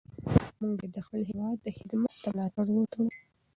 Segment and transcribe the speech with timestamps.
[0.59, 3.07] موږ باید د خپل هېواد خدمت ته ملا وتړو.